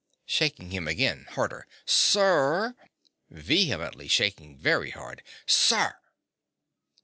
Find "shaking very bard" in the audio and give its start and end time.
4.07-5.21